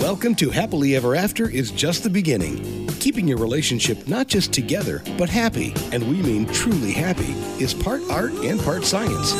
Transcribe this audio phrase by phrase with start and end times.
[0.00, 2.86] Welcome to Happily Ever After is just the beginning.
[3.00, 8.00] Keeping your relationship not just together, but happy, and we mean truly happy, is part
[8.10, 9.34] art and part science.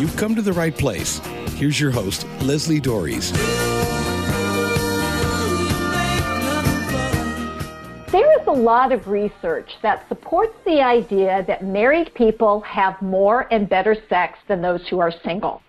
[0.00, 1.18] You've come to the right place.
[1.56, 3.32] Here's your host, Leslie Doares.
[8.10, 13.46] There is a lot of research that supports the idea that married people have more
[13.52, 15.60] and better sex than those who are single.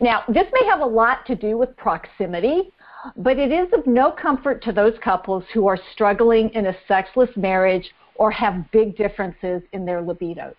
[0.00, 2.72] Now, this may have a lot to do with proximity,
[3.16, 7.30] but it is of no comfort to those couples who are struggling in a sexless
[7.36, 10.54] marriage or have big differences in their libidos.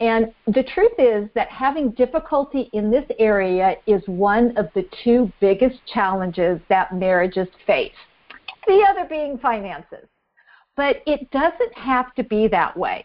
[0.00, 5.30] And the truth is that having difficulty in this area is one of the two
[5.40, 7.92] biggest challenges that marriages face.
[8.66, 10.08] The other being finances.
[10.76, 13.04] But it doesn't have to be that way.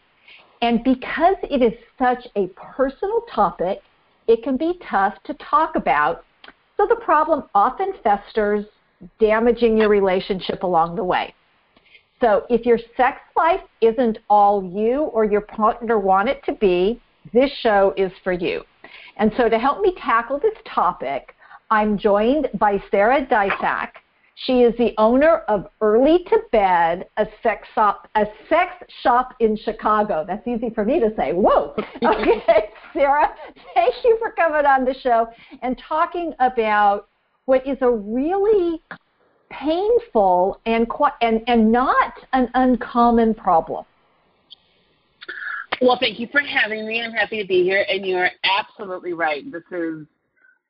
[0.62, 3.82] And because it is such a personal topic,
[4.28, 6.26] it can be tough to talk about.
[6.78, 8.66] So the problem often festers,
[9.20, 11.34] damaging your relationship along the way.
[12.22, 17.02] So if your sex life isn't all you or your partner want it to be,
[17.34, 18.64] this show is for you.
[19.18, 21.36] And so to help me tackle this topic,
[21.70, 23.90] I'm joined by Sarah Deysach.
[24.46, 28.72] She is the owner of Early to Bed, a sex shop, a sex
[29.02, 30.24] shop in Chicago.
[30.28, 31.34] That's easy for me to say.
[31.34, 31.76] Whoa.
[32.04, 33.34] Okay, Sarah,
[33.74, 35.28] thank you for coming on the show
[35.62, 37.08] and talking about
[37.46, 38.82] what is a really
[39.50, 40.88] painful and
[41.22, 43.86] and and not an uncommon problem.
[45.82, 47.02] Well, thank you for having me.
[47.02, 49.52] I'm happy to be here, and you're absolutely right.
[49.52, 50.06] This is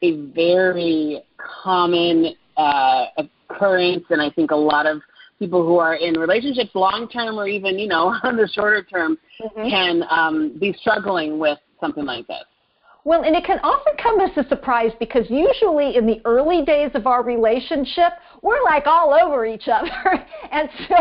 [0.02, 1.24] a very
[1.64, 5.02] common uh, occurrence, and I think a lot of
[5.40, 9.18] people who are in relationships long term or even you know on the shorter term
[9.42, 9.70] mm-hmm.
[9.70, 12.44] can um, be struggling with something like this.
[13.04, 16.92] Well, and it can often come as a surprise because usually in the early days
[16.94, 20.26] of our relationship, we're like all over each other.
[20.52, 20.96] and so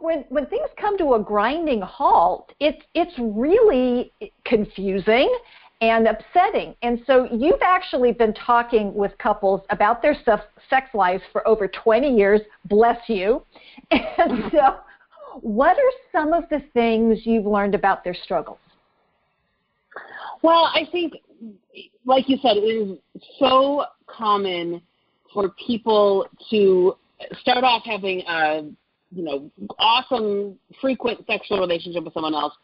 [0.00, 4.12] when when things come to a grinding halt, it's it's really
[4.44, 5.30] confusing
[5.80, 6.74] and upsetting.
[6.82, 10.16] And so you've actually been talking with couples about their
[10.68, 12.40] sex lives for over 20 years.
[12.66, 13.42] Bless you.
[13.92, 14.56] And mm-hmm.
[14.56, 14.76] so,
[15.40, 18.58] what are some of the things you've learned about their struggles?
[20.42, 21.14] Well, I think,
[22.04, 22.98] like you said, it is
[23.40, 24.80] so common
[25.34, 26.94] for people to
[27.40, 28.62] start off having a
[29.12, 32.54] you know awesome frequent sexual relationship with someone else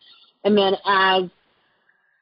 [0.44, 1.24] and then as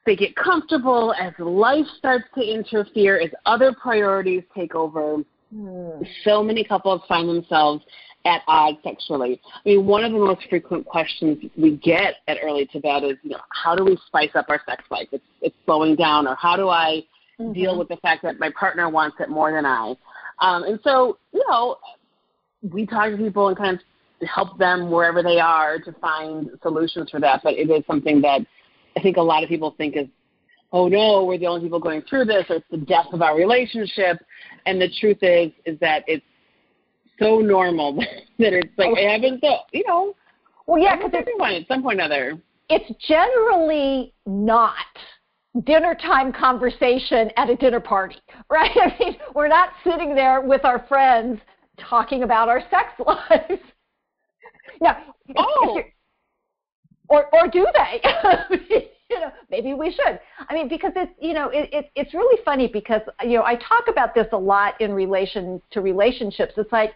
[0.05, 5.17] they get comfortable as life starts to interfere as other priorities take over
[5.53, 6.07] mm.
[6.23, 7.83] so many couples find themselves
[8.25, 12.65] at odds sexually i mean one of the most frequent questions we get at early
[12.67, 15.55] to bed is you know how do we spice up our sex life it's it's
[15.65, 17.03] slowing down or how do i
[17.39, 17.53] mm-hmm.
[17.53, 19.93] deal with the fact that my partner wants it more than i
[20.41, 21.77] um, and so you know
[22.73, 27.09] we talk to people and kind of help them wherever they are to find solutions
[27.09, 27.41] for that.
[27.43, 28.41] But it is something that
[28.97, 30.07] I think a lot of people think is,
[30.71, 33.35] oh no, we're the only people going through this, or it's the death of our
[33.35, 34.17] relationship.
[34.65, 36.25] And the truth is, is that it's
[37.19, 37.95] so normal
[38.39, 39.39] that it's like oh, it happens.
[39.41, 40.15] So you know,
[40.67, 42.41] well, yeah, because everyone at some point or other.
[42.67, 44.73] It's generally not
[45.63, 48.17] dinner time conversation at a dinner party,
[48.49, 48.71] right?
[48.75, 51.39] I mean, we're not sitting there with our friends
[51.77, 53.61] talking about our sex lives.
[54.81, 54.97] now,
[55.37, 55.81] oh.
[57.07, 58.01] Or or do they?
[59.09, 60.19] you know, maybe we should.
[60.49, 63.55] I mean, because it's you know, it, it it's really funny because you know I
[63.55, 66.53] talk about this a lot in relation to relationships.
[66.57, 66.93] It's like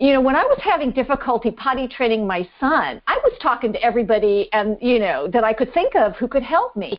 [0.00, 3.82] you know, when I was having difficulty potty training my son, I was talking to
[3.82, 6.98] everybody and, you know, that I could think of who could help me.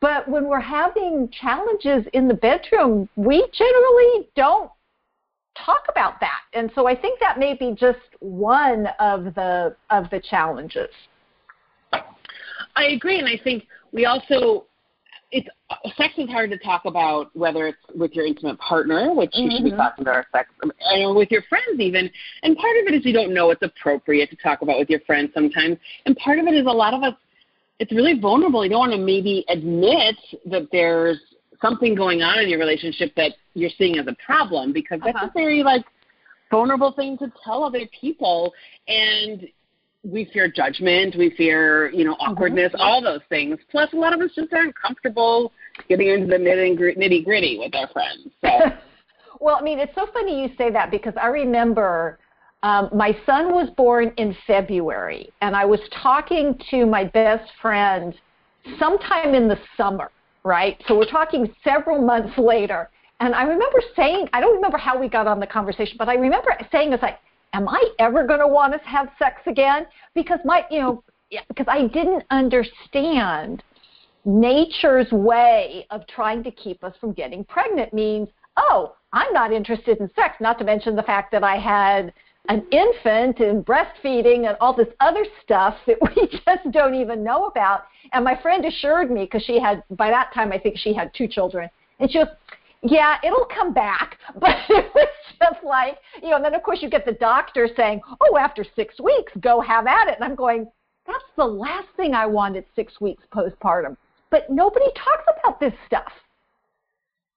[0.00, 4.70] But when we're having challenges in the bedroom, we generally don't
[5.56, 6.40] talk about that.
[6.52, 10.90] And so I think that may be just one of the of the challenges.
[12.76, 14.66] I agree, and I think we also
[15.32, 15.48] it's
[15.96, 19.42] sex is hard to talk about whether it's with your intimate partner, which mm-hmm.
[19.42, 19.78] you should be mm-hmm.
[19.78, 20.48] talking about our sex,
[20.94, 22.08] or with your friends even.
[22.42, 25.00] And part of it is you don't know what's appropriate to talk about with your
[25.00, 27.14] friends sometimes, and part of it is a lot of us.
[27.78, 28.64] It's really vulnerable.
[28.64, 30.16] You don't want to maybe admit
[30.46, 31.18] that there's
[31.60, 35.26] something going on in your relationship that you're seeing as a problem because that's uh-huh.
[35.26, 35.84] a very like
[36.50, 38.52] vulnerable thing to tell other people
[38.88, 39.48] and
[40.06, 42.32] we fear judgment, we fear, you know, mm-hmm.
[42.32, 42.80] awkwardness, mm-hmm.
[42.80, 43.58] all those things.
[43.70, 45.52] Plus, a lot of us just aren't comfortable
[45.88, 48.28] getting into the nitty gritty with our friends.
[48.42, 48.48] So.
[49.40, 52.18] well, I mean, it's so funny you say that because I remember
[52.62, 58.14] um, my son was born in February, and I was talking to my best friend
[58.78, 60.10] sometime in the summer,
[60.44, 60.82] right?
[60.88, 62.90] So we're talking several months later.
[63.20, 66.14] And I remember saying, I don't remember how we got on the conversation, but I
[66.14, 67.18] remember saying, "It's like,
[67.56, 71.04] am I ever going to want to have sex again?" Because my, you know,
[71.48, 73.62] because I didn't understand
[74.24, 79.98] nature's way of trying to keep us from getting pregnant means, oh, I'm not interested
[79.98, 82.12] in sex, not to mention the fact that I had
[82.48, 87.46] an infant and breastfeeding and all this other stuff that we just don't even know
[87.46, 87.84] about.
[88.12, 91.12] And my friend assured me, because she had, by that time, I think she had
[91.14, 92.28] two children, and she goes,
[92.90, 94.18] yeah, it'll come back.
[94.40, 97.68] But it was just like, you know, and then of course you get the doctor
[97.76, 100.14] saying, oh, after six weeks, go have at it.
[100.16, 100.66] And I'm going,
[101.06, 103.96] that's the last thing I wanted six weeks postpartum.
[104.30, 106.12] But nobody talks about this stuff.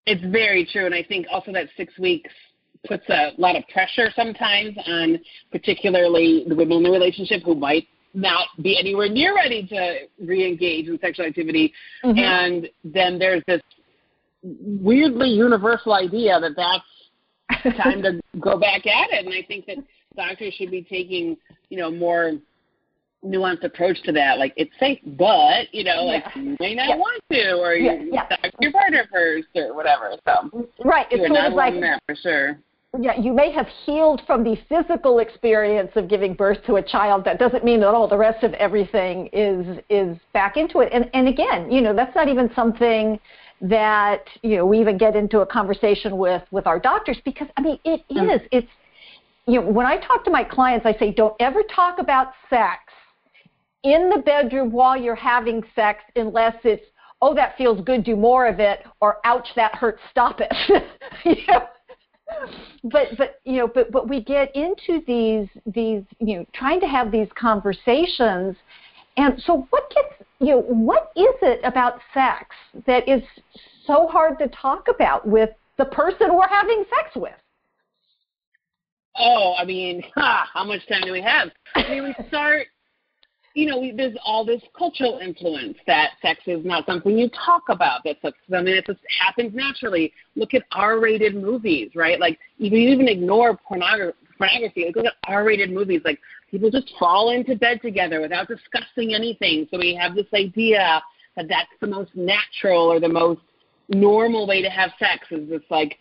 [0.06, 0.86] It's very true.
[0.86, 2.32] And I think also that six weeks
[2.88, 5.20] puts a lot of pressure sometimes on
[5.52, 10.88] particularly the women in the relationship who might not be anywhere near ready to re-engage
[10.88, 11.74] in sexual activity.
[12.04, 12.18] Mm-hmm.
[12.18, 13.62] And then there's this
[14.44, 19.26] weirdly universal idea that that's time to go back at it.
[19.26, 19.78] And I think that
[20.16, 21.38] doctors should be taking,
[21.70, 22.34] you know, more
[23.26, 24.40] nuanced approach to that.
[24.40, 26.96] Like it's safe, but you know, like you may not yeah.
[26.96, 28.28] want to, or you yeah.
[28.28, 30.12] talk to your partner first, or whatever.
[30.26, 32.60] So right, it's sort of like that for sure.
[33.00, 37.24] Yeah, you may have healed from the physical experience of giving birth to a child.
[37.24, 40.90] That doesn't mean that all the rest of everything is is back into it.
[40.92, 43.20] And and again, you know, that's not even something
[43.62, 47.62] that you know we even get into a conversation with with our doctors because I
[47.62, 48.36] mean it mm.
[48.36, 48.68] is it's
[49.48, 52.80] you know when I talk to my clients I say don't ever talk about sex
[53.84, 56.86] in the bedroom while you're having sex unless it's
[57.22, 60.54] oh that feels good do more of it or ouch that hurts stop it
[61.26, 61.66] you know?
[62.84, 66.88] but but you know but but we get into these these you know trying to
[66.88, 68.56] have these conversations
[69.20, 72.56] and so what gets you know what is it about sex
[72.88, 73.22] that is
[73.86, 77.34] so hard to talk about with the person we're having sex with?
[79.18, 81.50] Oh i mean how much time do we have?
[81.76, 82.68] I mean we start
[83.54, 87.64] you know, we, there's all this cultural influence that sex is not something you talk
[87.70, 88.02] about.
[88.06, 90.14] That's something that just happens naturally.
[90.36, 92.20] Look at R-rated movies, right?
[92.20, 94.18] Like you even ignore pornography.
[94.38, 94.86] Pornography.
[94.86, 96.02] Like, look at R-rated movies.
[96.06, 96.20] Like
[96.50, 99.68] people just fall into bed together without discussing anything.
[99.72, 101.02] So we have this idea
[101.36, 103.42] that that's the most natural or the most
[103.90, 105.98] normal way to have sex is this like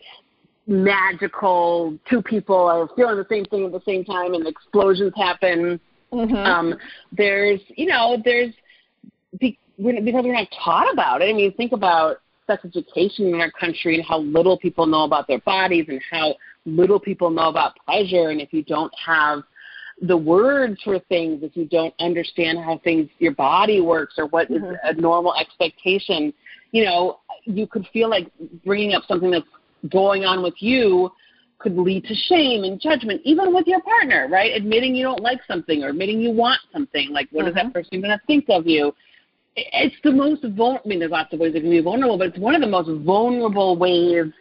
[0.67, 5.79] magical two people are feeling the same thing at the same time and explosions happen
[6.11, 6.35] Mm-hmm.
[6.35, 6.75] Um,
[7.11, 8.53] there's, you know, there's
[9.39, 11.29] because we're not taught about it.
[11.29, 12.17] I mean, think about
[12.47, 16.35] sex education in our country and how little people know about their bodies and how
[16.65, 18.29] little people know about pleasure.
[18.29, 19.43] And if you don't have
[20.01, 24.49] the words for things, if you don't understand how things, your body works or what
[24.49, 24.65] mm-hmm.
[24.65, 26.33] is a normal expectation,
[26.71, 28.29] you know, you could feel like
[28.65, 29.45] bringing up something that's
[29.89, 31.11] going on with you
[31.59, 34.53] could lead to shame and judgment, even with your partner, right?
[34.55, 37.11] Admitting you don't like something or admitting you want something.
[37.11, 37.49] Like, what uh-huh.
[37.49, 38.93] is that person going to think of you?
[39.55, 40.81] It's the most vulnerable.
[40.85, 42.67] I mean, there's lots of ways it can be vulnerable, but it's one of the
[42.67, 44.31] most vulnerable ways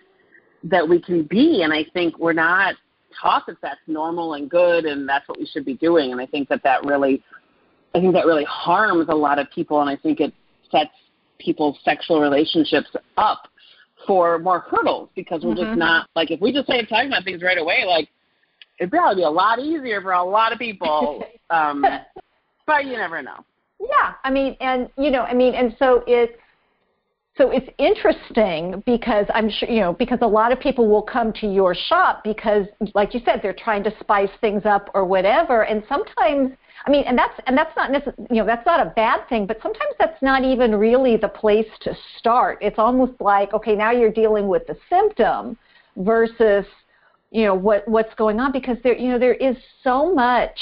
[0.62, 1.62] that we can be.
[1.62, 2.76] And I think we're not
[3.20, 6.12] taught that that's normal and good, and that's what we should be doing.
[6.12, 7.22] And I think that that really,
[7.94, 10.32] I think that really harms a lot of people, and I think it
[10.70, 10.90] sets
[11.40, 13.48] people's sexual relationships up
[14.06, 15.64] for more hurdles because we're mm-hmm.
[15.64, 18.08] just not like if we just started talking about things right away, like
[18.78, 21.24] it'd probably be a lot easier for a lot of people.
[21.50, 21.84] um,
[22.66, 23.44] but you never know.
[23.80, 26.32] Yeah, I mean, and you know, I mean, and so it's
[27.38, 31.32] so it's interesting because I'm sure you know because a lot of people will come
[31.34, 35.62] to your shop because, like you said, they're trying to spice things up or whatever,
[35.62, 36.50] and sometimes
[36.86, 39.46] I mean, and that's and that's not necessarily you know that's not a bad thing,
[39.46, 42.58] but sometimes that's not even really the place to start.
[42.60, 45.56] It's almost like okay, now you're dealing with the symptom
[45.96, 46.66] versus
[47.30, 50.58] you know what what's going on because there you know there is so much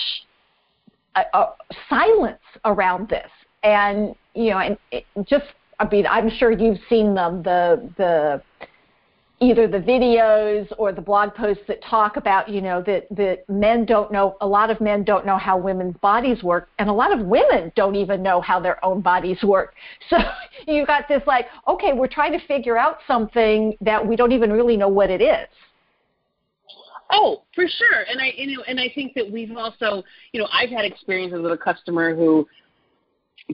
[1.14, 1.52] uh, uh,
[1.88, 3.30] silence around this,
[3.62, 5.46] and you know, and it just
[5.78, 8.42] I mean, I'm sure you've seen them the the
[9.38, 13.84] either the videos or the blog posts that talk about you know that that men
[13.84, 17.12] don't know a lot of men don't know how women's bodies work and a lot
[17.12, 19.74] of women don't even know how their own bodies work
[20.08, 20.16] so
[20.66, 24.50] you got this like okay we're trying to figure out something that we don't even
[24.50, 25.46] really know what it is
[27.08, 28.04] Oh, for sure.
[28.10, 30.02] And I you know and I think that we've also,
[30.32, 32.48] you know, I've had experiences with a customer who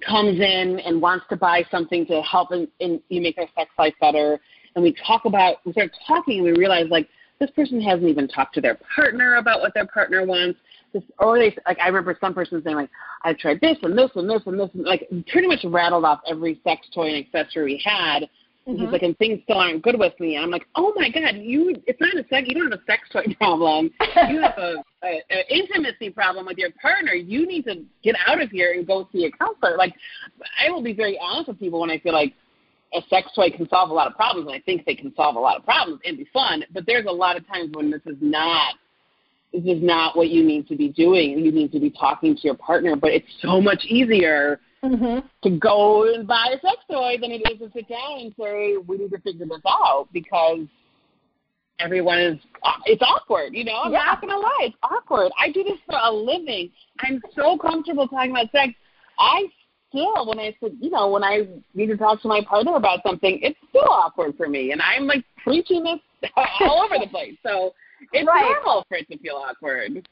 [0.00, 3.94] comes in and wants to buy something to help in you make their sex life
[4.00, 4.40] better
[4.74, 7.08] and we talk about we start talking and we realize like
[7.38, 10.58] this person hasn't even talked to their partner about what their partner wants.
[10.92, 12.90] This, or they like I remember some person saying like
[13.24, 16.20] I've tried this and this and this and this and like pretty much rattled off
[16.28, 18.28] every sex toy and accessory we had,
[18.68, 18.80] Mm-hmm.
[18.80, 20.36] He's like, and things still aren't good with me.
[20.36, 21.82] And I'm like, oh my god, you!
[21.86, 22.46] It's not a sex.
[22.46, 23.90] You don't have a sex toy problem.
[24.28, 27.12] You have a, a, a intimacy problem with your partner.
[27.12, 29.76] You need to get out of here and go see a counselor.
[29.76, 29.94] Like,
[30.64, 32.34] I will be very honest with people when I feel like
[32.94, 35.34] a sex toy can solve a lot of problems, and I think they can solve
[35.34, 36.64] a lot of problems and be fun.
[36.72, 38.74] But there's a lot of times when this is not
[39.52, 41.38] this is not what you need to be doing.
[41.38, 45.26] You need to be talking to your partner, but it's so much easier mm-hmm.
[45.42, 48.76] to go and buy a sex toy than it is to sit down and say,
[48.86, 50.60] we need to figure this out because
[51.78, 52.38] everyone is,
[52.84, 53.80] it's awkward, you know?
[53.84, 54.04] I'm yeah.
[54.04, 55.32] not going to lie, it's awkward.
[55.38, 56.70] I do this for a living.
[57.00, 58.72] I'm so comfortable talking about sex.
[59.18, 59.46] I
[59.88, 63.00] still, when I said, you know, when I need to talk to my partner about
[63.04, 64.72] something, it's still awkward for me.
[64.72, 67.36] And I'm like preaching this all over the place.
[67.42, 67.74] So
[68.12, 68.54] it's right.
[68.64, 70.08] normal for it to feel awkward.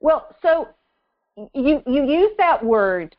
[0.00, 0.68] Well, so
[1.54, 3.16] you you use that word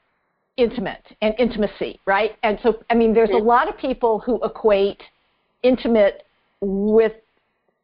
[0.58, 2.36] intimate and intimacy, right?
[2.44, 5.02] And so I mean there's a lot of people who equate
[5.64, 6.26] intimate
[6.62, 7.14] with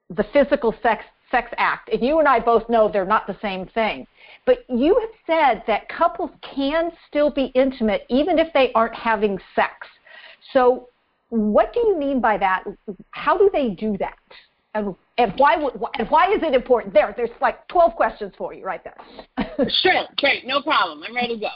[0.10, 1.90] the physical sex sex act.
[1.90, 4.08] And you and I both know they're not the same thing.
[4.46, 9.38] But you have said that couples can still be intimate even if they aren't having
[9.56, 9.88] sex.
[10.54, 10.90] So
[11.30, 12.64] what do you mean by that?
[13.12, 14.18] How do they do that?
[14.74, 16.94] And, and why would and why is it important?
[16.94, 19.68] There, there's like 12 questions for you right there.
[19.82, 21.04] sure, great, no problem.
[21.04, 21.48] I'm ready to go.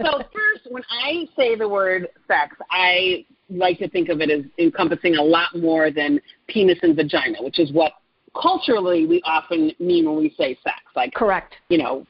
[0.00, 4.44] So first, when I say the word sex, I like to think of it as
[4.58, 7.92] encompassing a lot more than penis and vagina, which is what
[8.40, 10.76] culturally we often mean when we say sex.
[10.94, 12.06] Like correct, you know,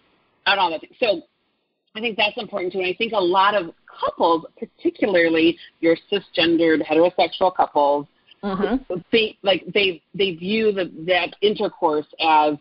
[0.46, 0.80] and all that.
[0.98, 1.22] So
[1.94, 2.80] I think that's important too.
[2.80, 8.06] And I think a lot of couples, particularly your cisgendered heterosexual couples,
[8.42, 8.94] mm-hmm.
[9.12, 12.56] they like they they view the, that intercourse as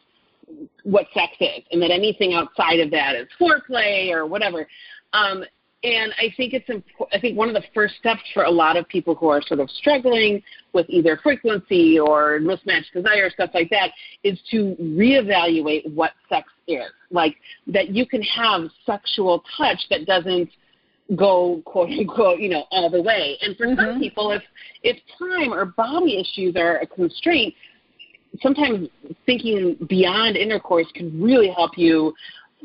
[0.84, 4.68] what sex is, and that anything outside of that is foreplay or whatever.
[5.16, 5.44] Um,
[5.84, 8.76] and I think it's imp- I think one of the first steps for a lot
[8.76, 10.42] of people who are sort of struggling
[10.74, 13.92] with either frequency or mismatched desire stuff like that
[14.24, 16.92] is to reevaluate what sex is.
[17.12, 17.36] Like
[17.68, 20.50] that you can have sexual touch that doesn't
[21.16, 23.80] go quote unquote you know all the way and for mm-hmm.
[23.80, 24.42] some people if
[24.82, 27.54] if time or body issues are a constraint
[28.42, 28.90] sometimes
[29.28, 32.12] thinking beyond intercourse can really help you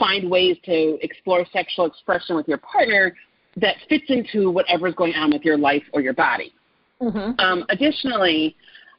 [0.00, 3.14] find ways to explore sexual expression with your partner
[3.56, 6.52] that fits into whatever's going on with your life or your body
[7.00, 7.38] mm-hmm.
[7.38, 8.56] um, additionally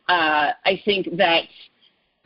[0.08, 1.42] uh, i think that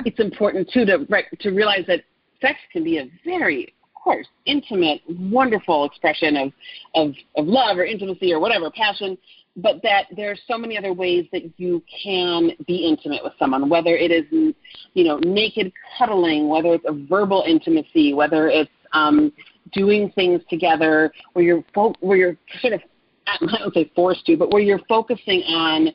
[0.05, 1.07] it's important too to
[1.39, 2.01] to realize that
[2.41, 3.73] sex can be a very
[4.05, 6.51] of course, intimate, wonderful expression of,
[6.93, 9.17] of, of love or intimacy or whatever, passion,
[9.57, 13.69] but that there are so many other ways that you can be intimate with someone,
[13.69, 19.31] whether it is, you know, naked cuddling, whether it's a verbal intimacy, whether it's um,
[19.71, 22.81] doing things together where you're fo- where you're sort of
[23.27, 25.89] I don't say forced to, but where you're focusing on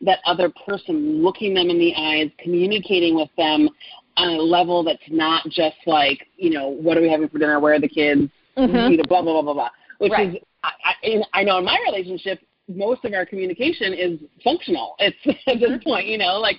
[0.00, 3.68] that other person, looking them in the eyes, communicating with them,
[4.16, 7.58] on a level that's not just like, you know, what are we having for dinner?
[7.58, 8.30] Where are the kids?
[8.56, 9.02] Mm-hmm.
[9.08, 9.70] Blah blah blah blah blah.
[9.98, 10.34] Which right.
[10.36, 14.94] is, I, I, in, I know in my relationship, most of our communication is functional.
[14.98, 15.16] It's
[15.46, 15.88] at this mm-hmm.
[15.88, 16.56] point, you know, like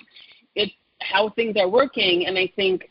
[0.54, 2.88] it's how things are working, and I think.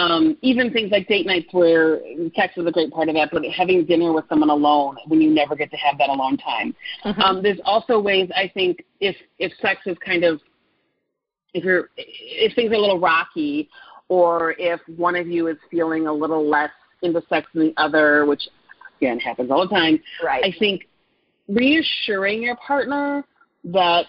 [0.00, 2.00] Um, even things like date nights where
[2.36, 5.28] sex is a great part of that, but having dinner with someone alone when you
[5.28, 6.72] never get to have that alone time.
[7.04, 7.20] Mm-hmm.
[7.20, 10.40] Um, there's also ways I think if if sex is kind of
[11.52, 13.68] if you're if things are a little rocky
[14.08, 16.70] or if one of you is feeling a little less
[17.02, 18.42] into sex than the other, which
[18.98, 20.00] again happens all the time.
[20.22, 20.44] Right.
[20.44, 20.87] I think
[21.48, 23.24] reassuring your partner
[23.64, 24.06] that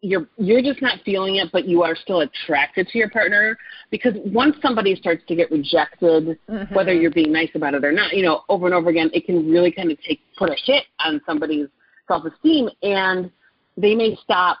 [0.00, 3.56] you're you're just not feeling it, but you are still attracted to your partner.
[3.90, 6.74] Because once somebody starts to get rejected, mm-hmm.
[6.74, 9.24] whether you're being nice about it or not, you know, over and over again, it
[9.24, 11.68] can really kind of take put a hit on somebody's
[12.06, 13.30] self esteem, and
[13.76, 14.58] they may stop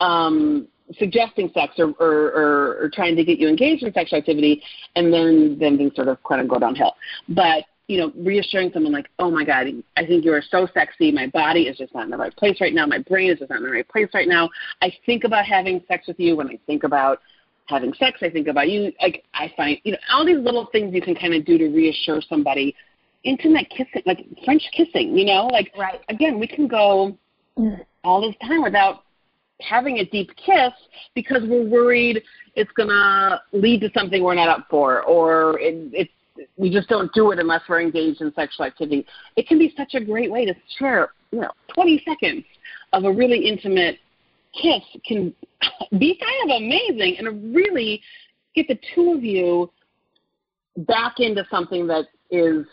[0.00, 0.66] um,
[0.98, 4.62] suggesting sex or, or, or, or trying to get you engaged in sexual activity,
[4.96, 6.94] and then then things sort of kind of go downhill.
[7.28, 9.66] But you know, reassuring someone like, "Oh my God,
[9.96, 11.10] I think you are so sexy.
[11.10, 12.86] My body is just not in the right place right now.
[12.86, 14.50] My brain is just not in the right place right now.
[14.82, 17.20] I think about having sex with you when I think about
[17.66, 18.18] having sex.
[18.22, 18.92] I think about you.
[19.00, 21.68] Like I find, you know, all these little things you can kind of do to
[21.68, 22.74] reassure somebody.
[23.24, 26.00] Intimate kissing, like French kissing, you know, like right.
[26.08, 27.18] again, we can go
[28.04, 29.02] all this time without
[29.60, 30.72] having a deep kiss
[31.14, 32.22] because we're worried
[32.54, 36.12] it's going to lead to something we're not up for or it, it's
[36.56, 39.06] we just don't do it unless we're engaged in sexual activity.
[39.36, 42.44] It can be such a great way to share, you know, 20 seconds
[42.92, 43.98] of a really intimate
[44.60, 45.34] kiss can
[45.98, 48.00] be kind of amazing and really
[48.54, 49.70] get the two of you
[50.78, 52.66] back into something that is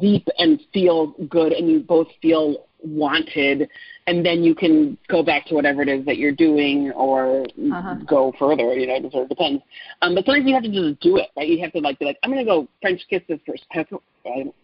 [0.00, 3.68] deep and feel good and you both feel wanted
[4.06, 7.96] and then you can go back to whatever it is that you're doing or uh-huh.
[8.06, 9.62] go further you know it sort of depends.
[10.02, 11.48] Um but sometimes you have to just do it right?
[11.48, 13.64] You have to like be like i'm going to go french kiss this first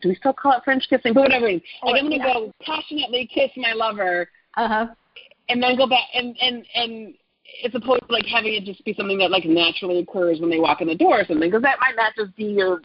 [0.03, 1.15] do we still call it french kissing?
[1.15, 4.29] But whatever like i'm going to go passionately kiss my lover.
[4.57, 4.87] Uh-huh.
[5.49, 7.15] And then go back and and and
[7.65, 10.59] as opposed to like having it just be something that like naturally occurs when they
[10.59, 12.81] walk in the door or something because that might not just be your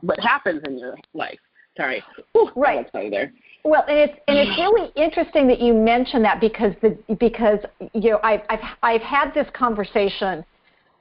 [0.00, 1.38] what happens in your life.
[1.76, 2.02] Sorry.
[2.32, 2.86] Whew, right.
[2.92, 3.32] there
[3.64, 7.58] well, and it's and it's really interesting that you mention that because the because
[7.92, 10.44] you know I've I've I've had this conversation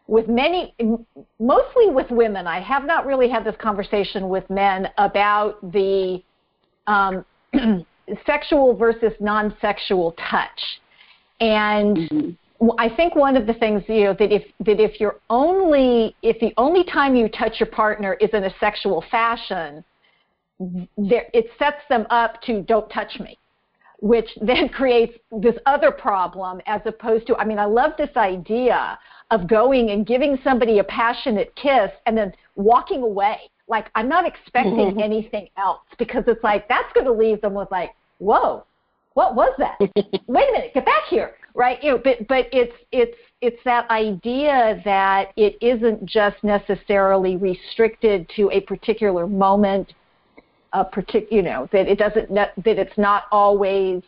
[0.08, 0.74] with many,
[1.40, 2.48] mostly with women.
[2.48, 6.22] I have not really had this conversation with men about the
[6.88, 7.24] um,
[8.26, 10.62] sexual versus non-sexual touch,
[11.40, 11.98] and.
[11.98, 12.30] Mm-hmm.
[12.78, 16.38] I think one of the things you know that if that if you're only if
[16.42, 19.82] the only time you touch your partner is in a sexual fashion,
[20.60, 23.38] it sets them up to don't touch me,
[24.00, 28.98] which then creates this other problem as opposed to, I mean, I love this idea
[29.32, 33.38] of going and giving somebody a passionate kiss and then walking away.
[33.68, 35.00] Like, I'm not expecting mm-hmm.
[35.04, 38.66] anything else because it's like, that's going to leave them with, like, whoa,
[39.14, 39.78] what was that?
[40.28, 41.82] Wait a minute, get back here, right?
[41.84, 48.30] You know, but but it's it's it's that idea that it isn't just necessarily restricted
[48.36, 49.94] to a particular moment
[50.74, 54.04] a particular, you know, that it doesn't, that it's not always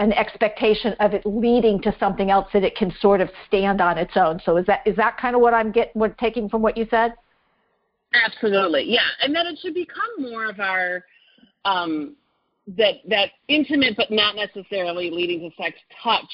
[0.00, 3.98] an expectation of it leading to something else that it can sort of stand on
[3.98, 4.40] its own.
[4.44, 6.86] So is that is that kind of what I'm get what taking from what you
[6.90, 7.12] said?
[8.14, 11.04] Absolutely, yeah, and that it should become more of our
[11.66, 12.16] um,
[12.78, 16.24] that that intimate but not necessarily leading to sex touch.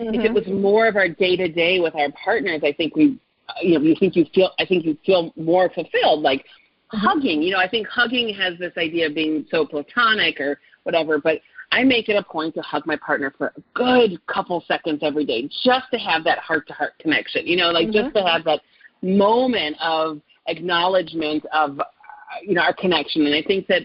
[0.00, 0.20] Mm-hmm.
[0.20, 3.16] If it was more of our day to day with our partners, I think we,
[3.62, 6.22] you know, you think you feel, I think you feel more fulfilled.
[6.22, 6.63] Like Mm-hmm.
[6.88, 7.42] Hugging.
[7.42, 11.40] You know, I think hugging has this idea of being so platonic or whatever, but
[11.72, 15.24] I make it a point to hug my partner for a good couple seconds every
[15.24, 17.46] day just to have that heart to heart connection.
[17.46, 18.04] You know, like mm-hmm.
[18.04, 18.60] just to have that
[19.02, 21.80] moment of acknowledgement of
[22.42, 23.82] you know our connection and I think that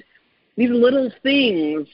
[0.56, 1.88] these little things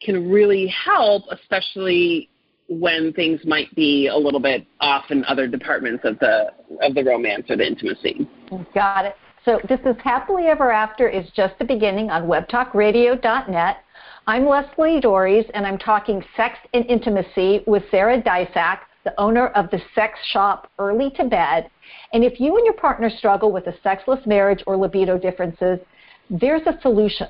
[0.00, 2.28] can really help especially
[2.68, 7.02] when things might be a little bit off in other departments of the of the
[7.02, 8.28] romance or the intimacy.
[8.74, 9.16] Got it.
[9.50, 13.78] So this is Happily Ever After is just the beginning on webtalkradio.net.
[14.28, 19.68] I'm Leslie Doares, and I'm talking sex and intimacy with Sarah Deysach, the owner of
[19.72, 21.68] the sex shop Early to Bed.
[22.12, 25.80] And if you and your partner struggle with a sexless marriage or libido differences,
[26.30, 27.26] there's a solution.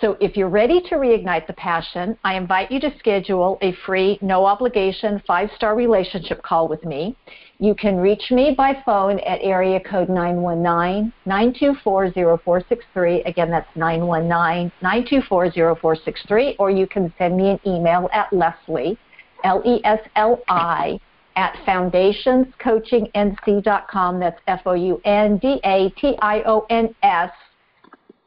[0.00, 4.16] So if you're ready to reignite the passion, I invite you to schedule a free,
[4.22, 7.16] no obligation, five star relationship call with me.
[7.58, 13.22] You can reach me by phone at area code 919 924 0463.
[13.22, 16.54] Again, that's 919 924 0463.
[16.60, 18.96] Or you can send me an email at Leslie,
[19.42, 21.00] L E S L I,
[21.34, 24.20] at foundationscoachingnc.com.
[24.20, 27.32] That's F O U N D A T I O N S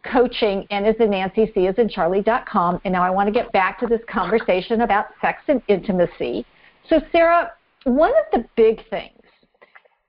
[0.03, 2.81] coaching, and is in Nancy, C is in Charlie.com.
[2.83, 6.45] And now I want to get back to this conversation about sex and intimacy.
[6.89, 7.51] So, Sarah,
[7.83, 9.21] one of the big things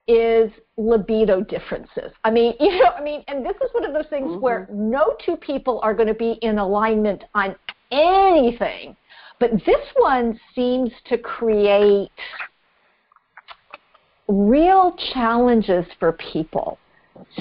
[0.07, 2.11] is libido differences.
[2.23, 4.41] I mean, you know, I mean, and this is one of those things mm-hmm.
[4.41, 7.55] where no two people are going to be in alignment on
[7.91, 8.95] anything.
[9.39, 12.11] But this one seems to create
[14.27, 16.77] real challenges for people.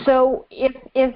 [0.05, 1.15] So if if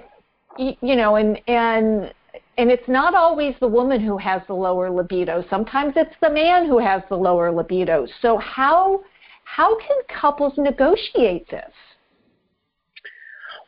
[0.58, 2.12] you know, and and
[2.58, 5.44] and it's not always the woman who has the lower libido.
[5.50, 8.06] Sometimes it's the man who has the lower libido.
[8.22, 9.02] So how
[9.44, 11.72] how can couples negotiate this?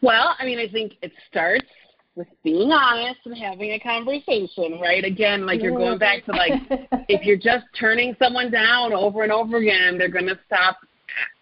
[0.01, 1.67] Well, I mean, I think it starts
[2.15, 5.05] with being honest and having a conversation, right?
[5.05, 6.97] Again, like you're going back to like mm-hmm.
[7.09, 10.79] if you're just turning someone down over and over again, they're going to stop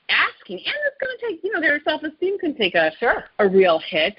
[0.08, 3.24] asking, and it's going to take, you know, their self-esteem can take a sure.
[3.38, 4.16] a real hit.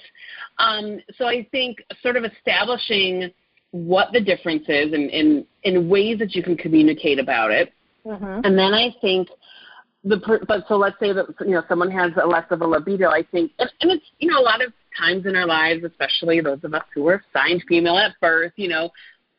[0.59, 3.31] Um, so I think sort of establishing
[3.71, 7.73] what the difference is and in, in ways that you can communicate about it.
[8.05, 8.41] Mm-hmm.
[8.45, 9.27] And then I think
[10.03, 13.09] the but so let's say that you know someone has a less of a libido.
[13.09, 16.41] I think, and, and it's you know a lot of times in our lives, especially
[16.41, 18.89] those of us who were assigned female at birth, you know,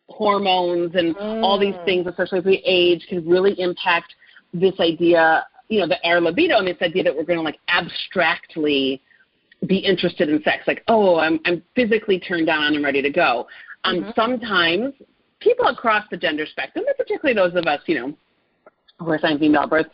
[0.08, 1.42] hormones and mm.
[1.42, 1.84] all these mm.
[1.84, 4.14] things, especially as we age, can really impact
[4.52, 7.58] this idea, you know, the our libido and this idea that we're going to like
[7.68, 9.02] abstractly
[9.66, 13.46] be interested in sex, like, oh, I'm I'm physically turned on and ready to go.
[13.84, 14.10] Um, mm-hmm.
[14.14, 14.94] Sometimes
[15.40, 18.14] people across the gender spectrum, and particularly those of us, you know,
[18.98, 19.86] who are assigned female birth,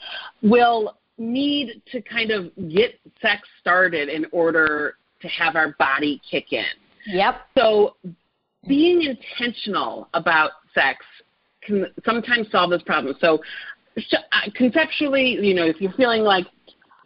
[0.43, 6.53] will need to kind of get sex started in order to have our body kick
[6.53, 6.65] in.
[7.07, 7.37] Yep.
[7.57, 7.97] So
[8.67, 11.05] being intentional about sex
[11.63, 13.15] can sometimes solve this problem.
[13.21, 13.41] So,
[13.97, 16.47] uh, conceptually, you know, if you're feeling like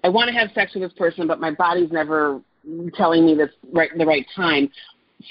[0.05, 2.41] I want to have sex with this person, but my body's never
[2.95, 4.71] telling me this right the right time,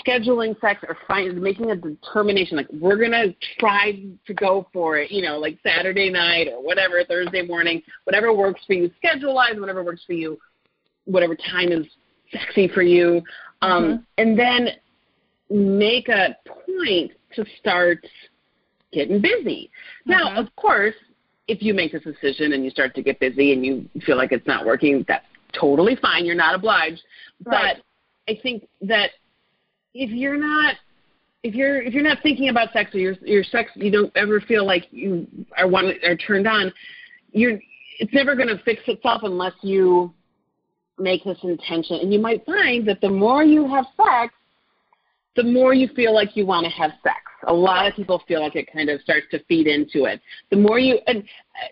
[0.06, 3.94] scheduling sex or find, making a determination like we're gonna try
[4.26, 8.62] to go for it you know like saturday night or whatever thursday morning whatever works
[8.68, 10.38] for you schedule wise whatever works for you
[11.06, 11.86] whatever time is
[12.32, 13.22] sexy for you
[13.62, 14.04] um, mm-hmm.
[14.18, 14.68] and then
[15.50, 18.06] make a point to start
[18.92, 19.72] getting busy
[20.06, 20.12] mm-hmm.
[20.12, 20.96] now of course
[21.48, 24.32] if you make this decision and you start to get busy and you feel like
[24.32, 25.26] it's not working that's
[25.60, 27.02] totally fine you're not obliged
[27.46, 27.78] right.
[27.78, 29.12] but i think that
[29.94, 30.76] if you're not
[31.44, 34.42] if you're if you're not thinking about sex or your your sex you don't ever
[34.42, 36.74] feel like you are one are turned on,
[37.32, 37.60] you're
[38.00, 40.14] it's never going to fix itself unless you
[41.00, 42.00] make this intention.
[42.02, 44.34] And you might find that the more you have sex,
[45.36, 47.18] the more you feel like you want to have sex.
[47.46, 50.20] A lot of people feel like it kind of starts to feed into it.
[50.50, 51.24] The more you and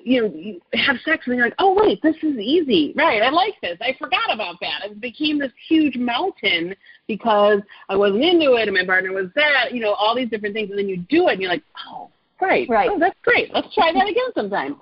[0.04, 3.22] you know you have sex and you're like, oh wait, this is easy, right?
[3.22, 3.78] I like this.
[3.82, 4.86] I forgot about that.
[4.86, 6.76] It became this huge mountain
[7.08, 9.74] because I wasn't into it and my partner was that.
[9.74, 12.10] You know, all these different things, and then you do it and you're like, oh,
[12.38, 12.90] great, right?
[12.92, 13.54] Oh, that's great.
[13.54, 14.76] Let's try that again sometime.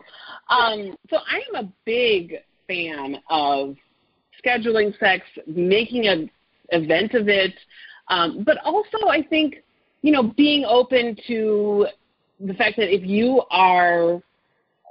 [0.50, 2.36] Um, so I am a big
[2.68, 3.76] fan of
[4.46, 6.30] scheduling sex, making an
[6.70, 7.54] event of it,
[8.10, 9.64] um, but also I think
[10.04, 11.88] you know, being open to
[12.40, 14.22] the fact that if you are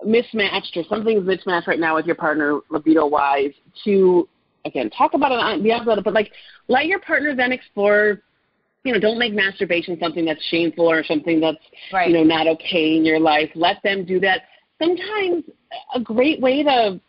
[0.04, 3.52] mismatched or something's mismatched right now with your partner libido wise,
[3.84, 4.28] to
[4.64, 6.32] again talk about it on the outside, but like
[6.66, 8.20] let your partner then explore.
[8.84, 11.58] You know, don't make masturbation something that's shameful or something that's
[11.92, 12.08] right.
[12.08, 13.48] you know not okay in your life.
[13.54, 14.42] Let them do that.
[14.82, 15.44] Sometimes
[15.94, 17.00] a great way to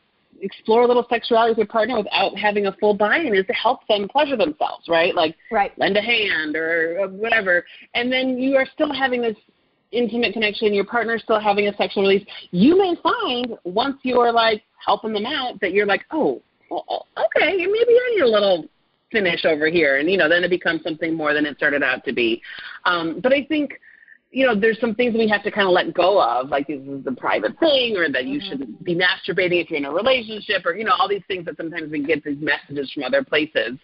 [0.44, 3.80] explore a little sexuality with your partner without having a full buy-in is to help
[3.88, 5.16] them pleasure themselves, right?
[5.16, 5.72] Like right.
[5.80, 7.66] lend a hand or whatever.
[7.96, 9.38] And then you are still having this
[9.92, 12.26] intimate connection, your partner's still having a sexual release.
[12.52, 17.56] You may find once you're like helping them out that you're like, oh, well, okay,
[17.56, 18.66] maybe I need a little
[19.12, 19.98] finish over here.
[19.98, 22.42] And, you know, then it becomes something more than it started out to be.
[22.86, 23.74] Um, but I think–
[24.34, 26.82] you know, there's some things we have to kind of let go of, like this
[26.82, 28.50] is a private thing, or that you mm-hmm.
[28.50, 31.56] shouldn't be masturbating if you're in a relationship, or you know, all these things that
[31.56, 33.78] sometimes we get these messages from other places,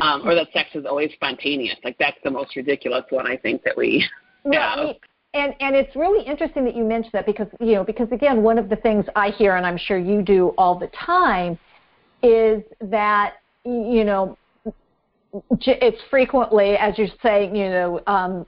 [0.00, 1.76] um, or that sex is always spontaneous.
[1.82, 4.06] Like that's the most ridiculous one I think that we
[4.52, 4.94] have.
[5.34, 8.58] And and it's really interesting that you mentioned that because you know because again one
[8.58, 11.58] of the things I hear and I'm sure you do all the time
[12.22, 14.36] is that you know
[15.60, 18.46] it's frequently as you're saying you know um,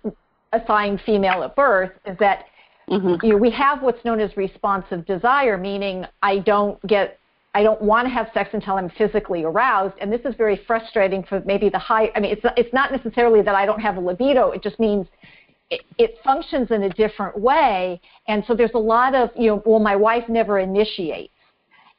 [0.52, 2.44] assigned female at birth is that
[2.88, 3.24] mm-hmm.
[3.24, 7.18] you know, we have what's known as responsive desire, meaning I don't get
[7.54, 11.22] I don't want to have sex until I'm physically aroused, and this is very frustrating
[11.22, 12.10] for maybe the high.
[12.16, 14.52] I mean, it's it's not necessarily that I don't have a libido.
[14.52, 15.06] It just means
[15.68, 19.62] it, it functions in a different way, and so there's a lot of you know.
[19.66, 21.31] Well, my wife never initiates,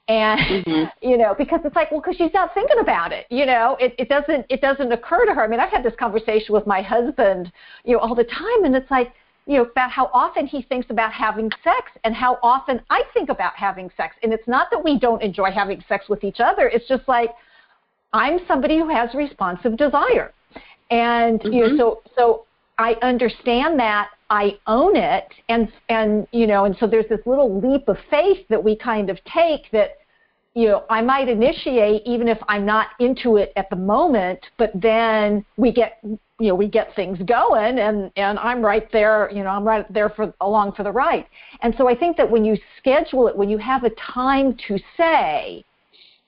[0.08, 0.84] and mm-hmm.
[1.08, 3.96] you know because it's like well because she's not thinking about it you know it,
[3.98, 6.82] it doesn't it doesn't occur to her i mean i've had this conversation with my
[6.82, 7.52] husband
[7.86, 9.14] you know all the time and it's like
[9.46, 13.30] you know about how often he thinks about having sex and how often i think
[13.30, 16.68] about having sex and it's not that we don't enjoy having sex with each other
[16.68, 17.30] it's just like
[18.12, 20.34] i'm somebody who has responsive desire
[20.92, 21.54] and mm-hmm.
[21.54, 21.78] you know mm-hmm.
[21.78, 22.46] so so
[22.78, 27.62] i understand that I own it and and you know and so there's this little
[27.62, 29.98] leap of faith that we kind of take that
[30.56, 34.72] you know I might initiate even if I'm not into it at the moment but
[34.74, 39.44] then we get you know we get things going and and I'm right there you
[39.44, 41.28] know I'm right there for along for the ride.
[41.62, 44.80] And so I think that when you schedule it when you have a time to
[44.98, 45.64] say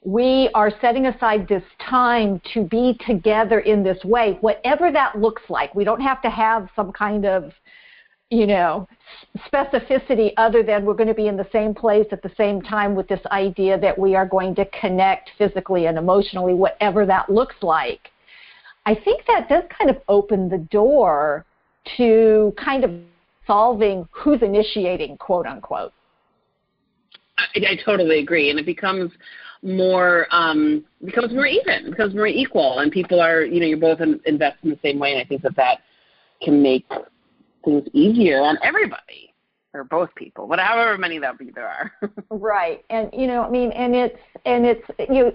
[0.05, 5.41] we are setting aside this time to be together in this way, whatever that looks
[5.49, 5.73] like.
[5.73, 7.51] We don't have to have some kind of
[8.31, 8.87] you know,
[9.51, 12.95] specificity other than we're going to be in the same place at the same time
[12.95, 17.55] with this idea that we are going to connect physically and emotionally, whatever that looks
[17.61, 18.11] like.
[18.85, 21.45] I think that does kind of open the door
[21.97, 22.91] to kind of
[23.45, 25.93] solving who's initiating, quote unquote.
[27.37, 29.11] I, I totally agree, and it becomes
[29.65, 33.99] more um, becomes more even, becomes more equal, and people are you know you're both
[33.99, 35.79] in, invest in the same way, and I think that that
[36.41, 36.85] can make
[37.63, 39.33] things easier on everybody
[39.73, 41.91] or both people, but however many that be there are.
[42.29, 45.33] right, and you know, I mean, and it's and it's you,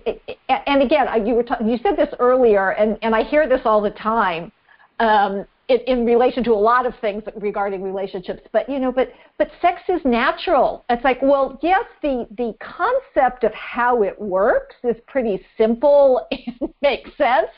[0.48, 3.82] and again, you were ta- you said this earlier, and and I hear this all
[3.82, 4.52] the time.
[5.00, 9.12] Um, in, in relation to a lot of things regarding relationships, but you know, but
[9.38, 10.84] but sex is natural.
[10.90, 16.74] It's like, well, yes, the the concept of how it works is pretty simple and
[16.82, 17.48] makes sense,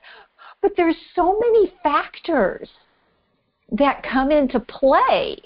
[0.61, 2.69] but there's so many factors
[3.73, 5.39] that come into play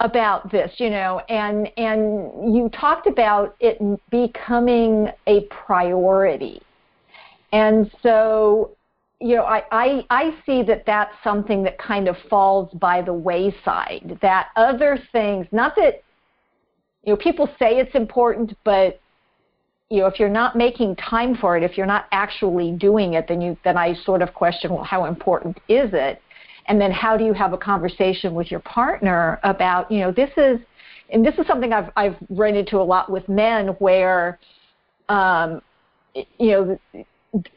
[0.00, 3.78] about this, you know, and and you talked about it
[4.10, 6.62] becoming a priority.
[7.52, 8.76] And so,
[9.20, 13.12] you know, I, I, I see that that's something that kind of falls by the
[13.12, 14.18] wayside.
[14.22, 16.02] That other things, not that,
[17.04, 19.00] you know, people say it's important, but
[19.90, 23.26] you know, if you're not making time for it, if you're not actually doing it,
[23.28, 26.22] then you then I sort of question, well, how important is it?
[26.66, 30.30] And then how do you have a conversation with your partner about, you know, this
[30.36, 30.60] is,
[31.12, 34.38] and this is something I've I've run into a lot with men where,
[35.08, 35.60] um,
[36.14, 36.78] you know,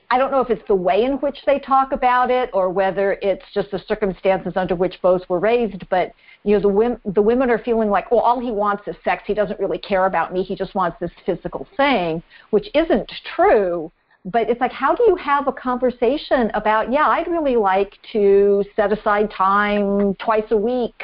[0.09, 3.17] I don't know if it's the way in which they talk about it or whether
[3.23, 6.11] it's just the circumstances under which both were raised, but
[6.43, 9.23] you know the women the women are feeling like well all he wants is sex.
[9.25, 10.43] He doesn't really care about me.
[10.43, 13.91] He just wants this physical thing which isn't true.
[14.25, 18.63] But it's like how do you have a conversation about yeah i'd really like to
[18.75, 21.03] set aside time twice a week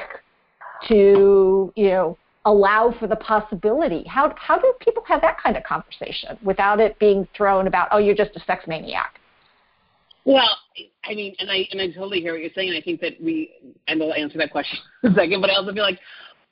[0.88, 2.18] to you know
[2.50, 6.98] allow for the possibility how how do people have that kind of conversation without it
[7.00, 9.20] being thrown about oh you're just a sex maniac
[10.26, 10.58] well,
[11.06, 12.70] I mean, and I and I totally hear what you're saying.
[12.70, 13.52] And I think that we,
[13.88, 15.42] and I'll answer that question in a second.
[15.42, 16.00] But I also feel like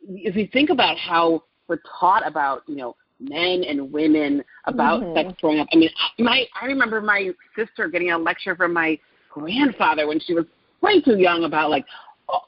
[0.10, 5.16] if you think about how we're taught about, you know, men and women about mm-hmm.
[5.16, 5.68] sex growing up.
[5.72, 8.98] I mean, my I remember my sister getting a lecture from my
[9.30, 10.46] grandfather when she was
[10.82, 11.86] way too young about like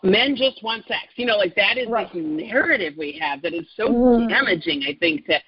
[0.03, 1.07] men just want sex.
[1.15, 2.11] You know, like that is right.
[2.11, 4.27] this narrative we have that is so mm-hmm.
[4.27, 4.83] damaging.
[4.87, 5.39] I think to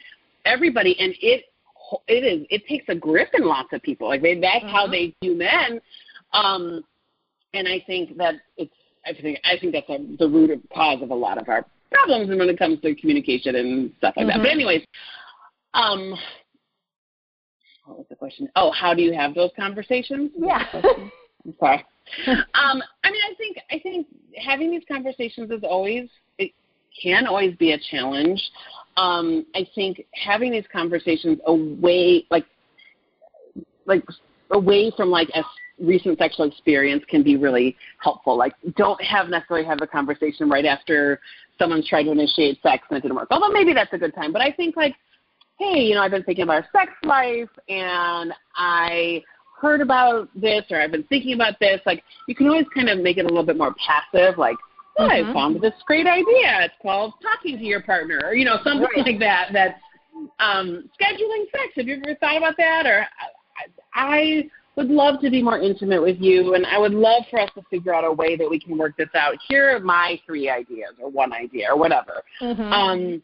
[0.46, 1.46] everybody, and it
[2.08, 4.08] it is it takes a grip in lots of people.
[4.08, 4.76] Like they, that's mm-hmm.
[4.76, 5.82] how they view men.
[6.34, 6.84] Um,
[7.54, 8.74] and I think that it's
[9.06, 11.66] I think I think that's a, the root of cause of a lot of our
[11.92, 14.38] problems when it comes to communication and stuff like mm-hmm.
[14.38, 14.44] that.
[14.44, 14.86] But anyways,
[15.74, 16.16] um,
[17.86, 18.48] what was the question?
[18.56, 20.32] Oh, how do you have those conversations?
[20.38, 20.64] Yeah.
[20.74, 21.86] I'm sorry.
[22.28, 26.52] um, I mean, I think I think having these conversations is always it
[27.02, 28.42] can always be a challenge
[28.98, 32.46] um, I think having these conversations away, like,
[33.86, 34.04] like
[34.52, 35.44] away from like a
[35.80, 38.38] recent sexual experience can be really helpful.
[38.38, 41.20] Like, don't have necessarily have a conversation right after
[41.58, 43.30] someone's tried to initiate sex and it didn't work.
[43.32, 44.34] Although maybe that's a good time.
[44.34, 44.96] But I think like,
[45.58, 49.24] hey, you know, I've been thinking about our sex life and I
[49.62, 51.80] heard about this or I've been thinking about this.
[51.86, 54.38] Like, you can always kind of make it a little bit more passive.
[54.38, 54.58] Like,
[55.00, 55.30] mm-hmm.
[55.30, 56.64] I found this great idea.
[56.64, 59.06] It's called talking to your partner, or you know, something right.
[59.06, 59.50] like that.
[59.54, 59.80] That's
[60.40, 61.74] um, scheduling sex.
[61.76, 62.86] Have you ever thought about that?
[62.86, 63.06] Or
[63.94, 64.44] I, I
[64.76, 67.62] would love to be more intimate with you, and I would love for us to
[67.70, 69.36] figure out a way that we can work this out.
[69.48, 72.24] Here are my three ideas, or one idea, or whatever.
[72.42, 72.62] Mm-hmm.
[72.62, 73.22] Um,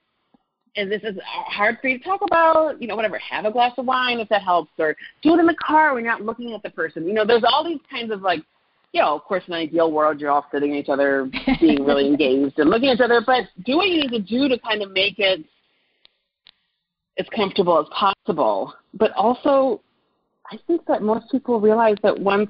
[0.77, 3.51] and this is uh, hard for you to talk about, you know, whatever, have a
[3.51, 6.21] glass of wine if that helps, or do it in the car when you're not
[6.21, 7.05] looking at the person.
[7.05, 8.41] You know, there's all these kinds of like
[8.93, 11.29] you know, of course, in an ideal world, you're all sitting at each other,
[11.61, 13.21] being really engaged and looking at each other.
[13.25, 15.43] But do what you need to do to kind of make it
[17.19, 18.73] as comfortable as possible.
[18.93, 19.81] But also,
[20.51, 22.49] I think that most people realize that once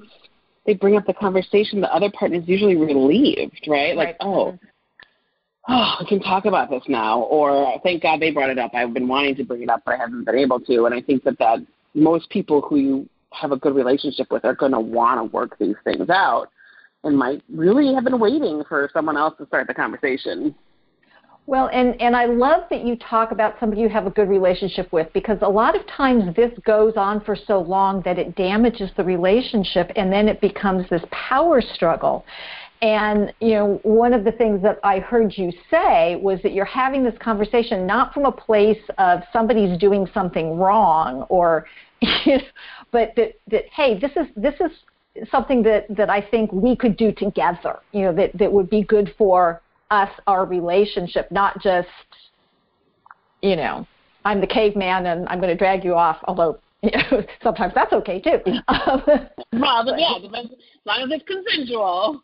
[0.64, 3.96] they bring up the conversation, the other partner is usually relieved, right?
[3.96, 4.58] Like, oh,
[5.70, 8.74] oh, we can talk about this now, or thank God they brought it up.
[8.74, 10.86] I've been wanting to bring it up, but I haven't been able to.
[10.86, 11.58] And I think that that
[11.94, 15.58] most people who you have a good relationship with are going to want to work
[15.58, 16.48] these things out
[17.04, 20.54] and might really have been waiting for someone else to start the conversation.
[21.46, 24.92] Well, and, and I love that you talk about somebody you have a good relationship
[24.92, 28.90] with because a lot of times this goes on for so long that it damages
[28.96, 32.24] the relationship and then it becomes this power struggle.
[32.80, 36.64] And, you know, one of the things that I heard you say was that you're
[36.64, 41.66] having this conversation not from a place of somebody's doing something wrong or
[42.92, 44.70] but that, that hey, this is this is
[45.30, 48.82] something that, that I think we could do together, you know, that, that would be
[48.82, 49.60] good for
[49.90, 51.88] us, our relationship, not just,
[53.42, 53.86] you know,
[54.24, 57.92] I'm the caveman and I'm going to drag you off, although you know, sometimes that's
[57.92, 58.38] okay too.
[58.68, 59.02] Um,
[59.60, 60.48] well, yeah, as
[60.84, 62.22] long as it's consensual.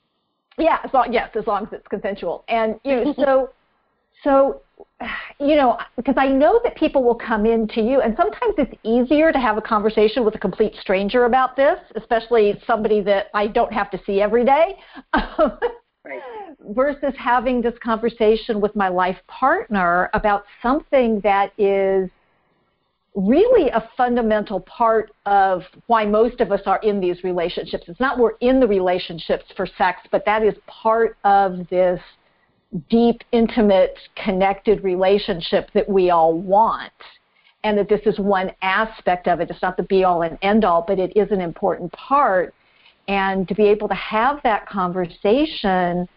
[0.58, 2.44] Yeah, as long, yes, as long as it's consensual.
[2.48, 3.50] And, you know, so,
[4.22, 4.60] so
[5.40, 8.74] you know, because I know that people will come in to you, and sometimes it's
[8.82, 13.46] easier to have a conversation with a complete stranger about this, especially somebody that I
[13.46, 14.76] don't have to see every day,
[15.14, 16.20] right.
[16.70, 22.08] versus having this conversation with my life partner about something that is
[23.14, 27.84] really a fundamental part of why most of us are in these relationships.
[27.86, 32.00] It's not we're in the relationships for sex, but that is part of this
[32.90, 36.92] deep, intimate, connected relationship that we all want.
[37.62, 39.48] And that this is one aspect of it.
[39.48, 42.52] It's not the be all and end all, but it is an important part.
[43.06, 46.08] And to be able to have that conversation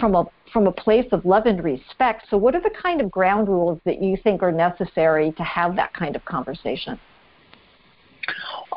[0.00, 2.26] from a from a place of love and respect.
[2.30, 5.76] So, what are the kind of ground rules that you think are necessary to have
[5.76, 6.98] that kind of conversation?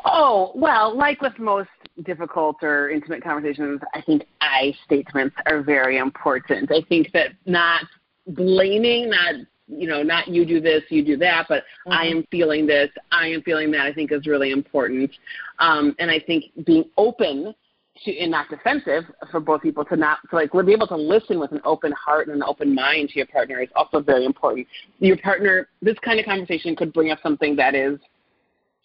[0.04, 1.68] Oh, well, like with most
[2.04, 6.70] difficult or intimate conversations, I think I statements are very important.
[6.70, 7.84] I think that not
[8.26, 9.34] blaming, not
[9.68, 11.92] you know, not you do this, you do that, but mm-hmm.
[11.92, 13.80] I am feeling this, I am feeling that.
[13.80, 15.10] I think is really important,
[15.58, 17.54] um, and I think being open
[18.04, 21.38] to and not defensive for both people to not to like be able to listen
[21.38, 24.66] with an open heart and an open mind to your partner is also very important.
[24.98, 27.98] Your partner, this kind of conversation could bring up something that is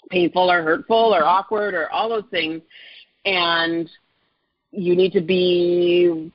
[0.10, 2.62] painful or hurtful or awkward or all those things,
[3.26, 3.89] and
[4.71, 6.32] you need to be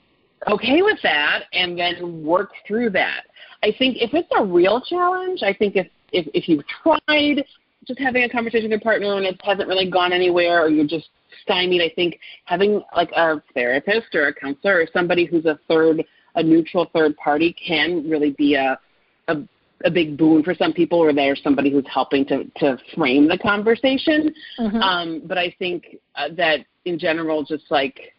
[0.48, 3.22] okay with that and then work through that.
[3.62, 7.44] I think if it's a real challenge, I think if if, if you've tried
[7.86, 10.86] just having a conversation with your partner and it hasn't really gone anywhere or you're
[10.86, 11.08] just
[11.42, 16.04] stymied, I think having like a therapist or a counselor or somebody who's a third,
[16.34, 18.78] a neutral third party can really be a,
[19.28, 19.36] a,
[19.84, 23.38] a big boon for some people or there's somebody who's helping to, to frame the
[23.38, 24.34] conversation.
[24.58, 24.76] Mm-hmm.
[24.76, 28.14] Um, but I think uh, that in general, just like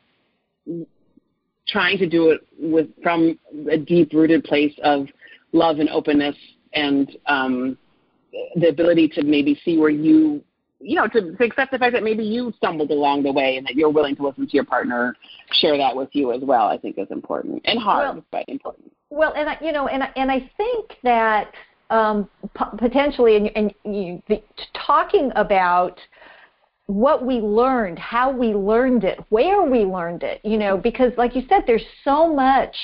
[1.67, 3.37] trying to do it with from
[3.69, 5.07] a deep rooted place of
[5.51, 6.35] love and openness
[6.73, 7.77] and um,
[8.55, 10.43] the ability to maybe see where you
[10.79, 13.65] you know, to, to accept the fact that maybe you stumbled along the way and
[13.65, 15.15] that you're willing to listen to your partner
[15.53, 18.91] share that with you as well, I think is important and hard, well, but important.
[19.09, 21.51] Well, and I, you know, and and I think that
[21.89, 24.41] um, p- potentially, and, and you, the,
[24.85, 25.99] talking about
[26.87, 31.35] what we learned, how we learned it, where we learned it, you know, because like
[31.35, 32.75] you said, there's so much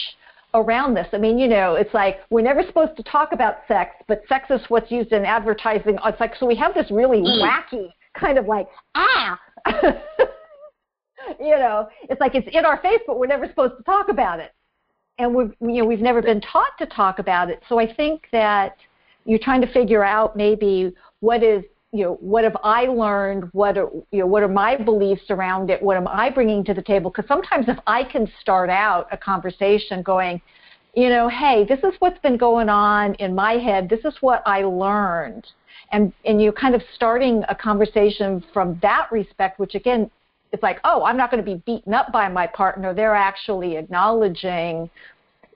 [0.53, 1.07] around this.
[1.13, 4.49] I mean, you know, it's like we're never supposed to talk about sex, but sex
[4.49, 5.97] is what's used in advertising.
[6.03, 7.41] It's like so we have this really mm.
[7.41, 9.39] wacky kind of like ah.
[11.39, 14.39] you know, it's like it's in our face, but we're never supposed to talk about
[14.39, 14.51] it,
[15.17, 17.61] and we've you know we've never been taught to talk about it.
[17.69, 18.75] So I think that
[19.25, 23.49] you're trying to figure out maybe what is you know what have I learned?
[23.53, 25.81] What are you know what are my beliefs around it?
[25.81, 27.11] What am I bringing to the table?
[27.11, 30.41] Because sometimes if I can start out a conversation going,
[30.95, 33.89] you know, hey, this is what's been going on in my head.
[33.89, 35.45] This is what I learned,
[35.91, 40.09] and and you're kind of starting a conversation from that respect, which again,
[40.51, 42.95] it's like, oh, I'm not going to be beaten up by my partner.
[42.95, 44.89] They're actually acknowledging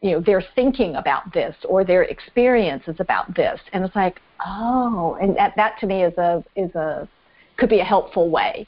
[0.02, 3.60] you know they're thinking about this or their experiences about this.
[3.74, 7.08] And it's like oh and that that to me is a is a
[7.58, 8.68] could be a helpful way.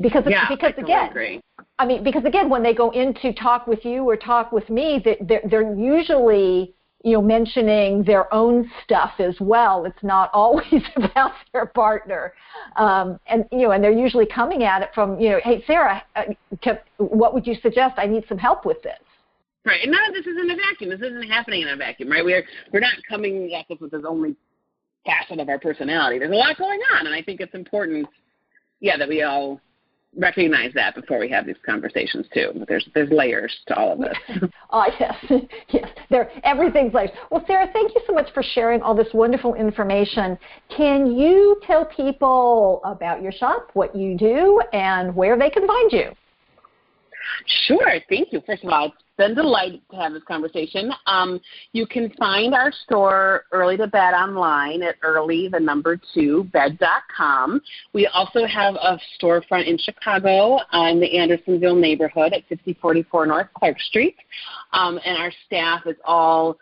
[0.00, 1.40] Because yeah, because I again agree.
[1.78, 4.68] I mean because again when they go in to talk with you or talk with
[4.70, 9.84] me they're, they're usually you know mentioning their own stuff as well.
[9.84, 12.32] It's not always about their partner.
[12.76, 16.02] Um, and you know and they're usually coming at it from you know hey sarah
[16.16, 16.24] uh,
[16.96, 17.94] what would you suggest?
[17.96, 18.98] I need some help with this
[19.64, 20.90] Right, and none of this is in a vacuum.
[20.90, 22.24] This isn't happening in a vacuum, right?
[22.24, 24.36] We're we're not coming at this with this only
[25.04, 26.18] facet of our personality.
[26.18, 28.08] There's a lot going on, and I think it's important,
[28.80, 29.60] yeah, that we all
[30.16, 32.64] recognize that before we have these conversations too.
[32.66, 34.16] There's there's layers to all of this.
[34.70, 35.14] oh yes,
[35.68, 35.88] yes.
[36.10, 37.10] There everything's layers.
[37.30, 40.38] Well, Sarah, thank you so much for sharing all this wonderful information.
[40.74, 45.92] Can you tell people about your shop, what you do, and where they can find
[45.92, 46.10] you?
[47.66, 48.00] Sure.
[48.08, 48.42] Thank you.
[48.46, 50.90] First of all, been delighted to have this conversation.
[51.06, 51.40] Um,
[51.72, 57.60] you can find our store Early to Bed online at early, the number two, bed.com.
[57.92, 63.78] We also have a storefront in Chicago in the Andersonville neighborhood at 5044 North Clark
[63.80, 64.16] Street.
[64.72, 66.56] Um, and our staff is all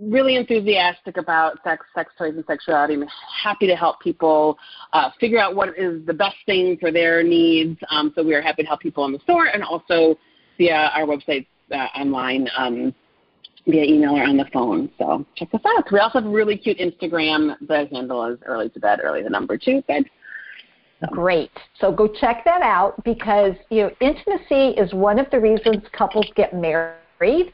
[0.00, 2.94] really enthusiastic about sex, sex toys, and sexuality.
[2.94, 3.06] I'm
[3.42, 4.58] happy to help people
[4.92, 7.78] uh, figure out what is the best thing for their needs.
[7.90, 10.18] Um, so we are happy to help people in the store and also
[10.58, 12.94] via our website uh, online um,
[13.66, 14.90] via email or on the phone.
[14.98, 15.90] So check us out.
[15.90, 17.56] We also have a really cute Instagram.
[17.66, 20.04] The handle is early to bed, early the number two bed.
[21.00, 21.06] So.
[21.08, 21.50] Great.
[21.80, 26.26] So go check that out because you know intimacy is one of the reasons couples
[26.34, 27.52] get married,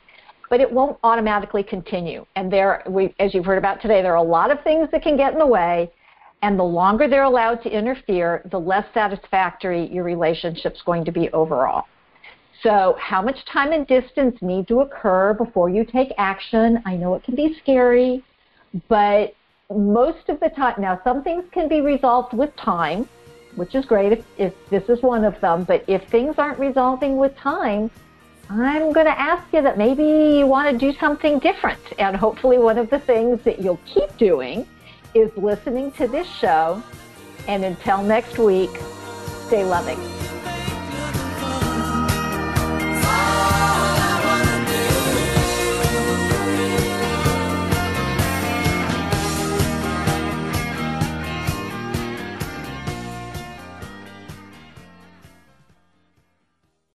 [0.51, 2.27] but it won't automatically continue.
[2.37, 5.03] And there, we, as you've heard about today, there are a lot of things that
[5.03, 5.91] can get in the way.
[6.43, 11.29] And the longer they're allowed to interfere, the less satisfactory your relationship's going to be
[11.31, 11.85] overall.
[12.63, 16.83] So, how much time and distance need to occur before you take action?
[16.85, 18.23] I know it can be scary,
[18.89, 19.35] but
[19.75, 23.09] most of the time, now some things can be resolved with time,
[23.57, 27.17] which is great if, if this is one of them, but if things aren't resolving
[27.17, 27.91] with time,
[28.51, 31.81] I'm going to ask you that maybe you want to do something different.
[31.99, 34.67] And hopefully, one of the things that you'll keep doing
[35.15, 36.83] is listening to this show.
[37.47, 38.71] And until next week,
[39.47, 40.40] stay loving.